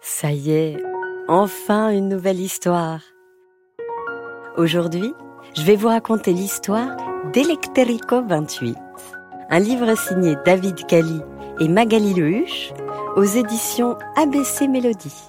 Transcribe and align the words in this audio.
Ça 0.00 0.30
y 0.30 0.52
est, 0.52 0.76
enfin 1.26 1.90
une 1.90 2.08
nouvelle 2.08 2.40
histoire. 2.40 3.00
Aujourd'hui, 4.56 5.12
je 5.56 5.62
vais 5.62 5.76
vous 5.76 5.88
raconter 5.88 6.32
l'histoire 6.32 6.96
d'Electerico 7.32 8.22
28, 8.22 8.76
un 9.50 9.58
livre 9.58 9.96
signé 9.96 10.36
David 10.44 10.86
Cali 10.86 11.20
et 11.58 11.68
Magali 11.68 12.14
Lehuche 12.14 12.72
aux 13.16 13.24
éditions 13.24 13.96
ABC 14.16 14.68
Mélodie. 14.68 15.28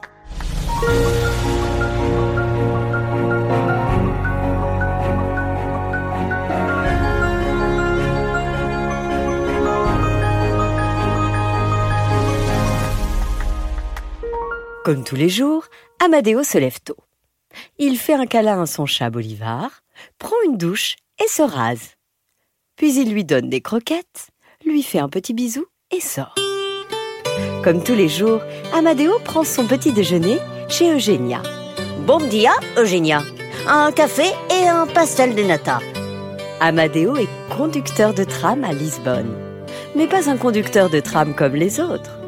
Comme 14.90 15.04
tous 15.04 15.16
les 15.16 15.30
jours, 15.30 15.66
Amadeo 16.04 16.42
se 16.42 16.58
lève 16.58 16.80
tôt. 16.84 16.98
Il 17.78 17.96
fait 17.96 18.16
un 18.16 18.26
câlin 18.26 18.64
à 18.64 18.66
son 18.66 18.88
chat 18.88 19.12
Bolivar, 19.12 19.84
prend 20.18 20.36
une 20.48 20.58
douche 20.58 20.96
et 21.24 21.28
se 21.28 21.44
rase. 21.44 21.92
Puis 22.76 22.96
il 22.96 23.14
lui 23.14 23.24
donne 23.24 23.52
des 23.52 23.62
croquettes, 23.62 24.30
lui 24.66 24.82
fait 24.82 24.98
un 24.98 25.08
petit 25.08 25.36
bisou 25.36 25.68
et 25.96 26.02
sort. 26.02 26.34
Comme 27.64 27.84
tous 27.84 27.94
les 27.94 28.10
jours, 28.10 28.42
Amadeo 28.74 29.20
prend 29.20 29.44
son 29.44 29.68
petit 29.68 29.94
déjeuner 29.94 30.40
chez 30.70 30.92
Eugenia. 30.92 31.44
Bon 32.08 32.18
dia, 32.18 32.54
Eugenia. 32.76 33.22
Un 33.68 33.92
café 33.92 34.26
et 34.50 34.68
un 34.68 34.88
pastel 34.88 35.36
de 35.36 35.44
nata. 35.44 35.82
Amadeo 36.62 37.16
est 37.16 37.30
conducteur 37.56 38.16
de 38.16 38.24
tram 38.24 38.64
à 38.64 38.74
Lisbonne, 38.74 39.38
mais 39.96 40.08
pas 40.08 40.32
un 40.32 40.38
conducteur 40.38 40.90
de 40.90 41.00
tram 41.00 41.36
comme 41.36 41.54
les 41.54 41.80
autres. 41.80 42.19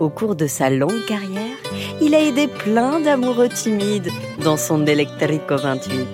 Au 0.00 0.08
cours 0.08 0.34
de 0.34 0.48
sa 0.48 0.70
longue 0.70 1.04
carrière, 1.06 1.56
il 2.00 2.16
a 2.16 2.20
aidé 2.20 2.48
plein 2.48 2.98
d'amoureux 2.98 3.48
timides 3.48 4.10
dans 4.42 4.56
son 4.56 4.84
Electrico 4.86 5.56
28. 5.56 6.06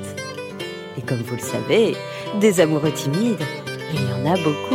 Et 0.99 1.03
comme 1.03 1.23
vous 1.23 1.37
le 1.37 1.41
savez, 1.41 1.97
des 2.41 2.61
amoureux 2.61 2.93
timides, 2.93 3.41
il 3.95 4.03
y 4.03 4.13
en 4.13 4.27
a 4.27 4.37
beaucoup. 4.37 4.75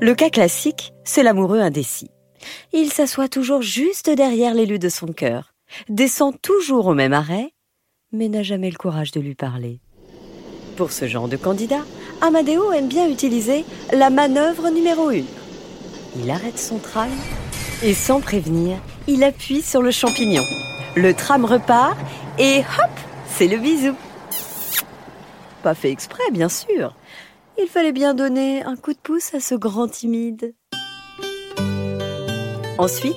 Le 0.00 0.14
cas 0.14 0.30
classique, 0.30 0.94
c'est 1.04 1.22
l'amoureux 1.22 1.60
indécis. 1.60 2.10
Il 2.72 2.90
s'assoit 2.90 3.28
toujours 3.28 3.60
juste 3.60 4.08
derrière 4.08 4.54
l'élu 4.54 4.78
de 4.78 4.88
son 4.88 5.08
cœur, 5.08 5.54
descend 5.90 6.40
toujours 6.40 6.86
au 6.86 6.94
même 6.94 7.12
arrêt, 7.12 7.52
mais 8.12 8.28
n'a 8.28 8.42
jamais 8.42 8.70
le 8.70 8.78
courage 8.78 9.10
de 9.10 9.20
lui 9.20 9.34
parler. 9.34 9.80
Pour 10.76 10.90
ce 10.90 11.06
genre 11.06 11.28
de 11.28 11.36
candidat, 11.36 11.84
Amadeo 12.24 12.70
aime 12.70 12.86
bien 12.86 13.08
utiliser 13.08 13.64
la 13.92 14.08
manœuvre 14.08 14.70
numéro 14.70 15.08
1. 15.08 15.22
Il 16.22 16.30
arrête 16.30 16.56
son 16.56 16.78
tram 16.78 17.08
et 17.82 17.94
sans 17.94 18.20
prévenir, 18.20 18.78
il 19.08 19.24
appuie 19.24 19.60
sur 19.60 19.82
le 19.82 19.90
champignon. 19.90 20.44
Le 20.94 21.14
tram 21.14 21.44
repart 21.44 21.98
et 22.38 22.60
hop, 22.60 22.90
c'est 23.26 23.48
le 23.48 23.56
bisou. 23.56 23.96
Pas 25.64 25.74
fait 25.74 25.90
exprès, 25.90 26.22
bien 26.30 26.48
sûr. 26.48 26.94
Il 27.58 27.66
fallait 27.66 27.90
bien 27.90 28.14
donner 28.14 28.62
un 28.62 28.76
coup 28.76 28.92
de 28.92 28.98
pouce 28.98 29.34
à 29.34 29.40
ce 29.40 29.56
grand 29.56 29.88
timide. 29.88 30.54
Ensuite, 32.78 33.16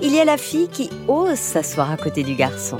il 0.00 0.14
y 0.14 0.18
a 0.18 0.24
la 0.24 0.38
fille 0.38 0.68
qui 0.68 0.88
ose 1.08 1.36
s'asseoir 1.36 1.90
à 1.90 1.98
côté 1.98 2.22
du 2.22 2.36
garçon. 2.36 2.78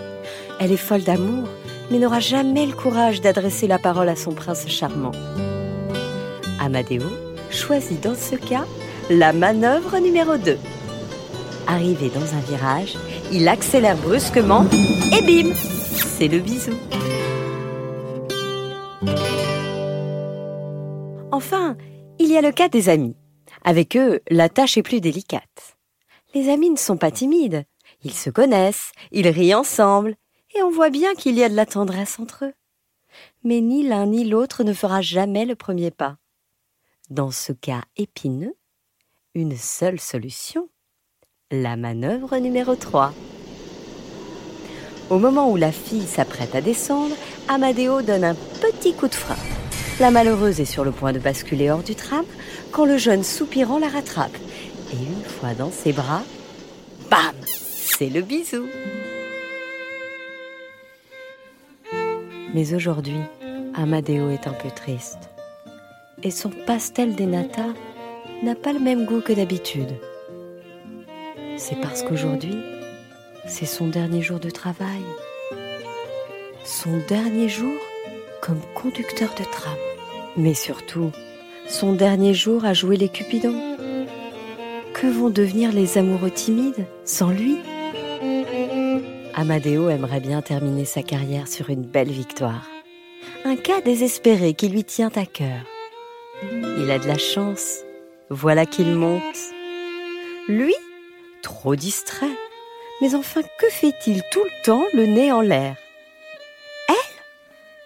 Elle 0.58 0.72
est 0.72 0.78
folle 0.78 1.02
d'amour, 1.02 1.48
mais 1.91 1.98
n'aura 1.98 2.20
jamais 2.20 2.66
le 2.66 2.72
courage 2.72 3.20
d'adresser 3.20 3.66
la 3.66 3.78
parole 3.78 4.08
à 4.08 4.16
son 4.16 4.33
prince 4.33 4.66
charmant. 4.69 5.12
Amadeo 6.60 7.06
choisit 7.50 8.00
dans 8.02 8.14
ce 8.14 8.36
cas 8.36 8.64
la 9.10 9.33
manœuvre 9.33 9.98
numéro 9.98 10.36
2. 10.36 10.56
Arrivé 11.66 12.11
dans 12.11 12.34
un 12.34 12.41
virage, 12.41 12.96
il 13.33 13.48
accélère 13.48 13.96
brusquement 13.96 14.66
et 15.16 15.22
bim 15.22 15.52
C'est 15.55 16.28
le 16.28 16.38
bisou. 16.38 16.73
Enfin, 21.33 21.77
il 22.18 22.28
y 22.28 22.36
a 22.36 22.42
le 22.42 22.52
cas 22.52 22.68
des 22.68 22.89
amis. 22.89 23.17
Avec 23.64 23.96
eux, 23.96 24.20
la 24.30 24.48
tâche 24.48 24.77
est 24.77 24.83
plus 24.83 25.01
délicate. 25.01 25.77
Les 26.34 26.48
amis 26.48 26.70
ne 26.70 26.77
sont 26.77 26.96
pas 26.96 27.11
timides. 27.11 27.64
Ils 28.05 28.12
se 28.12 28.30
connaissent, 28.30 28.92
ils 29.11 29.28
rient 29.28 29.55
ensemble, 29.55 30.17
et 30.55 30.62
on 30.62 30.70
voit 30.70 30.90
bien 30.90 31.14
qu'il 31.14 31.36
y 31.36 31.44
a 31.44 31.48
de 31.48 31.55
la 31.55 31.66
tendresse 31.66 32.18
entre 32.18 32.46
eux. 32.46 32.55
Mais 33.44 33.61
ni 33.61 33.86
l'un 33.86 34.06
ni 34.06 34.24
l'autre 34.24 34.64
ne 34.64 34.72
fera 34.72 35.00
jamais 35.02 35.44
le 35.44 35.55
premier 35.55 35.90
pas. 35.90 36.16
Dans 37.08 37.30
ce 37.30 37.52
cas 37.52 37.83
épineux, 37.96 38.55
une 39.34 39.56
seule 39.56 40.00
solution, 40.00 40.68
la 41.50 41.77
manœuvre 41.77 42.36
numéro 42.39 42.77
3. 42.77 43.12
Au 45.10 45.18
moment 45.18 45.50
où 45.50 45.56
la 45.56 45.72
fille 45.72 46.06
s'apprête 46.06 46.55
à 46.55 46.60
descendre, 46.60 47.16
Amadeo 47.48 48.02
donne 48.02 48.22
un 48.22 48.34
petit 48.34 48.94
coup 48.94 49.08
de 49.08 49.14
frein. 49.14 49.36
La 49.98 50.12
malheureuse 50.12 50.60
est 50.60 50.64
sur 50.64 50.84
le 50.84 50.92
point 50.92 51.12
de 51.12 51.18
basculer 51.18 51.70
hors 51.70 51.83
du 51.83 51.96
tram 51.96 52.24
quand 52.70 52.84
le 52.84 52.96
jeune 52.96 53.24
soupirant 53.24 53.78
la 53.78 53.89
rattrape. 53.89 54.36
Et 54.92 54.96
une 54.96 55.24
fois 55.24 55.55
dans 55.55 55.72
ses 55.72 55.92
bras, 55.92 56.22
bam 57.10 57.34
C'est 57.44 58.08
le 58.08 58.22
bisou. 58.22 58.66
Mais 62.55 62.74
aujourd'hui, 62.74 63.20
Amadeo 63.74 64.30
est 64.30 64.48
un 64.48 64.52
peu 64.52 64.70
triste. 64.70 65.30
Et 66.22 66.30
son 66.30 66.50
pastel 66.50 67.14
des 67.14 67.27
nata 67.27 67.66
n'a 68.42 68.55
pas 68.55 68.72
le 68.72 68.80
même 68.80 69.06
goût 69.06 69.20
que 69.20 69.33
d'habitude. 69.33 69.94
C'est 71.56 71.80
parce 71.80 72.02
qu'aujourd'hui, 72.02 72.56
c'est 73.46 73.66
son 73.66 73.89
dernier 73.89 74.22
jour 74.22 74.40
de 74.40 74.50
travail. 74.50 75.02
Son 76.64 77.00
dernier 77.08 77.48
jour 77.48 77.78
comme 78.42 78.60
conducteur 78.74 79.30
de 79.39 79.44
tram. 79.44 79.77
Mais 80.36 80.55
surtout, 80.55 81.12
son 81.68 81.92
dernier 81.92 82.34
jour 82.34 82.64
à 82.64 82.74
jouer 82.74 82.96
les 82.96 83.08
Cupidons. 83.08 83.77
Que 84.92 85.06
vont 85.06 85.30
devenir 85.30 85.72
les 85.72 85.98
amoureux 85.98 86.30
timides 86.30 86.86
sans 87.05 87.30
lui? 87.30 87.58
Amadeo 89.40 89.89
aimerait 89.89 90.20
bien 90.20 90.42
terminer 90.42 90.84
sa 90.84 91.02
carrière 91.02 91.48
sur 91.48 91.70
une 91.70 91.83
belle 91.83 92.11
victoire. 92.11 92.68
Un 93.46 93.56
cas 93.56 93.80
désespéré 93.80 94.52
qui 94.52 94.68
lui 94.68 94.84
tient 94.84 95.11
à 95.14 95.24
cœur. 95.24 95.62
Il 96.42 96.90
a 96.90 96.98
de 96.98 97.08
la 97.08 97.17
chance 97.17 97.78
voilà 98.28 98.67
qu'il 98.67 98.95
monte. 98.95 99.39
Lui, 100.46 100.74
trop 101.40 101.74
distrait. 101.74 102.36
Mais 103.01 103.14
enfin, 103.14 103.40
que 103.58 103.70
fait-il 103.70 104.23
tout 104.30 104.45
le 104.45 104.62
temps 104.62 104.84
le 104.92 105.06
nez 105.06 105.33
en 105.33 105.40
l'air? 105.40 105.74
Elle 106.90 106.95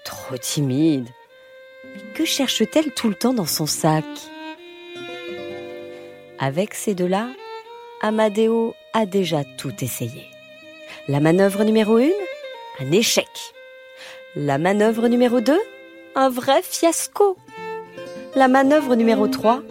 Trop 0.04 0.36
timide. 0.36 1.08
Que 2.16 2.24
cherche-t-elle 2.24 2.92
tout 2.94 3.08
le 3.08 3.14
temps 3.14 3.32
dans 3.32 3.46
son 3.46 3.66
sac? 3.66 4.04
Avec 6.40 6.74
ces 6.74 6.96
deux-là, 6.96 7.28
Amadeo 8.02 8.74
a 8.92 9.06
déjà 9.06 9.44
tout 9.56 9.72
essayé. 9.84 10.33
La 11.06 11.20
manœuvre 11.20 11.64
numéro 11.64 11.98
1 11.98 12.08
Un 12.80 12.92
échec. 12.92 13.28
La 14.36 14.58
manœuvre 14.58 15.08
numéro 15.08 15.40
2 15.40 15.58
Un 16.14 16.28
vrai 16.30 16.62
fiasco. 16.62 17.36
La 18.34 18.48
manœuvre 18.48 18.94
numéro 18.94 19.28
3 19.28 19.62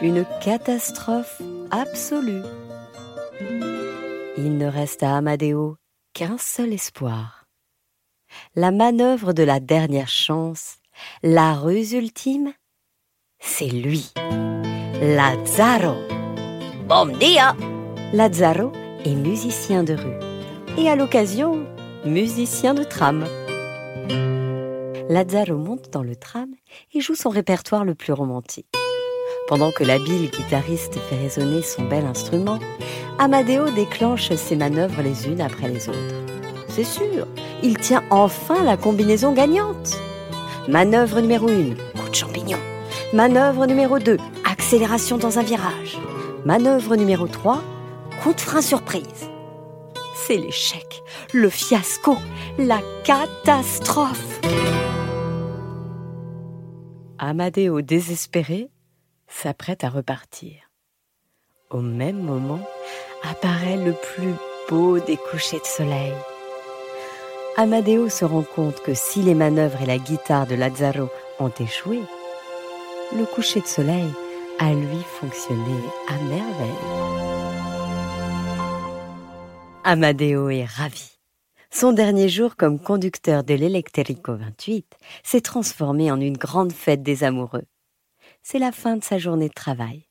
une 0.00 0.24
catastrophe 0.40 1.42
absolue. 1.70 2.42
Il 4.36 4.56
ne 4.56 4.66
reste 4.66 5.02
à 5.02 5.16
Amadeo 5.16 5.76
qu'un 6.12 6.38
seul 6.38 6.72
espoir. 6.72 7.46
La 8.54 8.70
manœuvre 8.70 9.32
de 9.32 9.42
la 9.42 9.58
dernière 9.58 10.08
chance, 10.08 10.76
la 11.22 11.54
ruse 11.54 11.92
ultime, 11.92 12.52
c'est 13.40 13.66
lui, 13.66 14.12
Lazzaro. 15.00 15.96
Bon 16.86 17.06
dia 17.06 17.56
Lazzaro 18.12 18.72
est 19.04 19.14
musicien 19.14 19.82
de 19.82 19.94
rue 19.94 20.27
et 20.78 20.88
à 20.88 20.94
l'occasion, 20.94 21.66
musicien 22.04 22.72
de 22.72 22.84
tram. 22.84 23.24
Lazzaro 25.08 25.56
monte 25.56 25.90
dans 25.90 26.04
le 26.04 26.14
tram 26.14 26.50
et 26.94 27.00
joue 27.00 27.16
son 27.16 27.30
répertoire 27.30 27.84
le 27.84 27.96
plus 27.96 28.12
romantique. 28.12 28.68
Pendant 29.48 29.72
que 29.72 29.82
l'habile 29.82 30.30
guitariste 30.30 30.98
fait 31.00 31.16
résonner 31.16 31.62
son 31.62 31.82
bel 31.82 32.06
instrument, 32.06 32.60
Amadeo 33.18 33.70
déclenche 33.70 34.32
ses 34.32 34.54
manœuvres 34.54 35.02
les 35.02 35.26
unes 35.26 35.40
après 35.40 35.68
les 35.68 35.88
autres. 35.88 36.14
C'est 36.68 36.84
sûr, 36.84 37.26
il 37.64 37.76
tient 37.78 38.04
enfin 38.10 38.62
la 38.62 38.76
combinaison 38.76 39.32
gagnante. 39.32 39.98
Manœuvre 40.68 41.20
numéro 41.20 41.48
1, 41.48 41.74
coup 42.00 42.08
de 42.08 42.14
champignon. 42.14 42.58
Manœuvre 43.12 43.66
numéro 43.66 43.98
2, 43.98 44.16
accélération 44.48 45.18
dans 45.18 45.40
un 45.40 45.42
virage. 45.42 45.98
Manœuvre 46.44 46.94
numéro 46.94 47.26
3, 47.26 47.62
coup 48.22 48.32
de 48.32 48.40
frein 48.40 48.62
surprise. 48.62 49.28
L'échec, 50.36 51.02
le 51.32 51.48
fiasco, 51.48 52.16
la 52.58 52.80
catastrophe. 53.04 54.40
Amadeo 57.18 57.80
désespéré 57.80 58.68
s'apprête 59.26 59.84
à 59.84 59.88
repartir. 59.88 60.52
Au 61.70 61.80
même 61.80 62.20
moment, 62.20 62.60
apparaît 63.22 63.76
le 63.76 63.92
plus 63.92 64.34
beau 64.68 64.98
des 64.98 65.16
couchers 65.16 65.60
de 65.60 65.64
soleil. 65.64 66.12
Amadeo 67.56 68.08
se 68.08 68.24
rend 68.24 68.44
compte 68.44 68.82
que 68.82 68.94
si 68.94 69.22
les 69.22 69.34
manœuvres 69.34 69.82
et 69.82 69.86
la 69.86 69.98
guitare 69.98 70.46
de 70.46 70.54
Lazzaro 70.54 71.08
ont 71.40 71.52
échoué, 71.58 72.00
le 73.16 73.24
coucher 73.24 73.60
de 73.60 73.66
soleil 73.66 74.10
a 74.58 74.72
lui 74.72 75.02
fonctionné 75.20 75.74
à 76.08 76.14
merveille. 76.24 77.27
Amadeo 79.90 80.50
est 80.50 80.66
ravi. 80.66 81.12
Son 81.70 81.94
dernier 81.94 82.28
jour 82.28 82.56
comme 82.56 82.78
conducteur 82.78 83.42
de 83.42 83.54
l'Electrico 83.54 84.36
28 84.36 84.84
s'est 85.22 85.40
transformé 85.40 86.10
en 86.10 86.20
une 86.20 86.36
grande 86.36 86.72
fête 86.72 87.02
des 87.02 87.24
amoureux. 87.24 87.64
C'est 88.42 88.58
la 88.58 88.70
fin 88.70 88.98
de 88.98 89.02
sa 89.02 89.16
journée 89.16 89.48
de 89.48 89.54
travail 89.54 90.04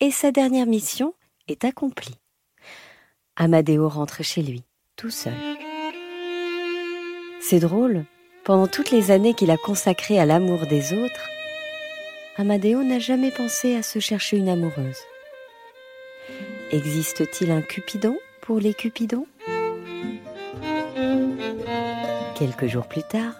et 0.00 0.10
sa 0.10 0.32
dernière 0.32 0.66
mission 0.66 1.14
est 1.46 1.64
accomplie. 1.64 2.18
Amadeo 3.36 3.88
rentre 3.88 4.24
chez 4.24 4.42
lui, 4.42 4.64
tout 4.96 5.10
seul. 5.10 5.38
C'est 7.40 7.60
drôle, 7.60 8.04
pendant 8.42 8.66
toutes 8.66 8.90
les 8.90 9.12
années 9.12 9.34
qu'il 9.34 9.52
a 9.52 9.56
consacrées 9.56 10.18
à 10.18 10.26
l'amour 10.26 10.66
des 10.66 10.94
autres, 10.94 11.30
Amadeo 12.38 12.82
n'a 12.82 12.98
jamais 12.98 13.30
pensé 13.30 13.76
à 13.76 13.84
se 13.84 14.00
chercher 14.00 14.38
une 14.38 14.48
amoureuse. 14.48 14.98
Existe-t-il 16.72 17.52
un 17.52 17.62
Cupidon? 17.62 18.16
Pour 18.42 18.58
les 18.58 18.74
Cupidons 18.74 19.26
Quelques 22.34 22.66
jours 22.66 22.86
plus 22.86 23.04
tard, 23.04 23.34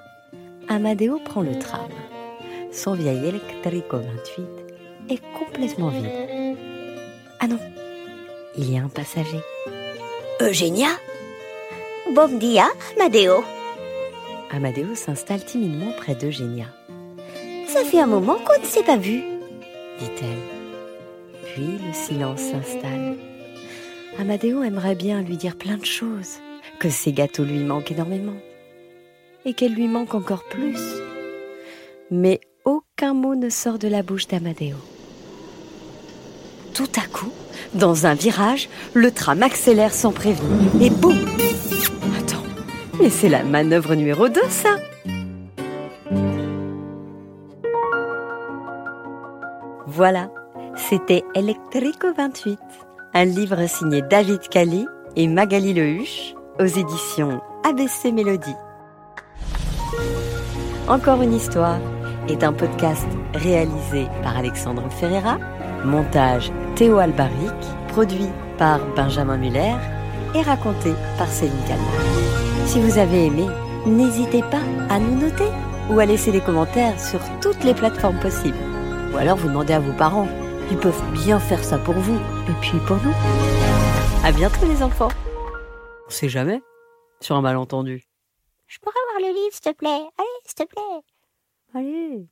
Amadeo 0.69 1.19
prend 1.19 1.43
le 1.43 1.59
tram. 1.59 1.91
Son 2.71 2.95
vieil 2.95 3.19
Electrico 3.27 3.99
28 3.99 4.47
est 5.11 5.23
complètement 5.37 5.89
vide. 5.89 6.57
Ah 7.41 7.49
non, 7.49 7.59
il 8.57 8.73
y 8.73 8.79
a 8.79 8.83
un 8.83 8.89
passager. 8.89 9.41
Eugénia? 10.41 10.89
Bon 12.15 12.39
dia, 12.39 12.67
Amadeo. 12.97 13.43
Amadeo 14.51 14.95
s'installe 14.95 15.45
timidement 15.45 15.93
près 15.97 16.15
d'Eugénia. 16.15 16.67
Ça 17.67 17.85
fait 17.85 18.01
un 18.01 18.07
moment 18.07 18.37
qu'on 18.37 18.61
ne 18.61 18.67
s'est 18.67 18.85
pas 18.85 18.97
vu, 18.97 19.23
dit-elle. 19.99 21.43
Puis 21.45 21.79
le 21.85 21.93
silence 21.93 22.41
s'installe. 22.41 23.17
Amadeo 24.23 24.63
aimerait 24.63 24.95
bien 24.95 25.21
lui 25.21 25.37
dire 25.37 25.57
plein 25.57 25.77
de 25.77 25.85
choses, 25.85 26.39
que 26.79 26.89
ses 26.89 27.13
gâteaux 27.13 27.43
lui 27.43 27.59
manquent 27.59 27.91
énormément, 27.91 28.37
et 29.45 29.53
qu'elle 29.53 29.75
lui 29.75 29.89
manque 29.89 30.15
encore 30.15 30.45
plus. 30.45 30.79
Mais 32.13 32.39
aucun 32.65 33.15
mot 33.15 33.35
ne 33.35 33.49
sort 33.49 33.81
de 33.81 33.89
la 33.89 34.05
bouche 34.05 34.29
d'Amadeo. 34.29 34.77
Tout 36.73 36.93
à 36.97 37.09
coup, 37.09 37.33
dans 37.75 38.07
un 38.07 38.15
virage, 38.15 38.69
le 38.95 39.11
tram 39.11 39.43
accélère 39.43 39.93
sans 39.93 40.13
prévenir 40.13 40.71
et 40.81 40.91
boum 40.91 41.19
Attends, 42.17 42.45
mais 43.01 43.11
c'est 43.11 43.29
la 43.29 43.43
manœuvre 43.43 43.97
numéro 43.97 44.29
2 44.29 44.41
ça 44.49 44.77
Voilà, 49.89 50.31
c'était 50.77 51.25
Electrico 51.35 52.13
28, 52.17 52.57
un 53.15 53.25
livre 53.25 53.67
signé 53.67 54.03
David 54.03 54.41
Cali 54.49 54.87
et 55.17 55.29
Magali 55.29 55.75
Lehuche 55.75 56.35
aux 56.59 56.65
éditions 56.65 57.41
ABC 57.69 58.11
Mélodie. 58.11 58.57
Encore 60.89 61.21
une 61.21 61.35
histoire 61.35 61.79
est 62.29 62.43
un 62.43 62.53
podcast 62.53 63.07
réalisé 63.35 64.07
par 64.23 64.37
Alexandre 64.39 64.85
Ferreira 64.91 65.39
Montage 65.85 66.51
Théo 66.75 66.99
Albaric, 66.99 67.53
produit 67.89 68.29
par 68.57 68.81
Benjamin 68.97 69.37
Muller 69.37 69.75
et 70.35 70.43
raconté 70.43 70.93
par 71.19 71.29
Céline 71.29 71.55
Kalman. 71.67 71.87
Si 72.65 72.81
vous 72.81 72.99
avez 72.99 73.27
aimé, 73.27 73.47
n'hésitez 73.87 74.43
pas 74.43 74.63
à 74.89 74.99
nous 74.99 75.21
noter 75.21 75.51
ou 75.91 75.99
à 75.99 76.07
laisser 76.07 76.31
des 76.31 76.41
commentaires 76.41 76.99
sur 76.99 77.21
toutes 77.43 77.63
les 77.65 77.75
plateformes 77.75 78.21
possibles. 78.21 78.57
Ou 79.13 79.19
alors 79.19 79.37
vous 79.37 79.49
demandez 79.49 79.75
à 79.75 79.81
vos 79.81 79.93
parents. 79.93 80.29
Ils 80.73 80.79
peuvent 80.79 81.13
bien 81.13 81.39
faire 81.39 81.63
ça 81.63 81.77
pour 81.77 81.93
vous 81.93 82.17
et 82.17 82.55
puis 82.63 82.79
pour 82.87 82.97
nous. 82.97 83.13
À 84.25 84.33
bientôt 84.33 84.65
les 84.67 84.83
enfants. 84.83 85.11
On 86.07 86.11
sait 86.11 86.31
jamais 86.31 86.63
sur 87.21 87.37
un 87.37 87.43
malentendu. 87.43 88.03
Je 88.69 88.79
pourrais 88.79 88.97
avoir 89.07 89.31
le 89.31 89.37
livre, 89.37 89.53
s'il 89.53 89.61
te 89.71 89.77
plaît. 89.77 89.91
Allez, 89.91 90.41
s'il 90.47 90.55
te 90.55 90.65
plaît. 90.65 91.03
Allez. 91.75 92.27